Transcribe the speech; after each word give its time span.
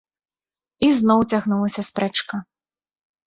І 0.85 0.89
зноў 0.99 1.19
цягнулася 1.35 1.81
спрэчка. 1.91 2.35